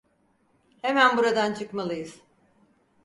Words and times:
Hemen 0.81 1.17
buradan 1.17 1.53
çıkmalıyız. 1.53 2.21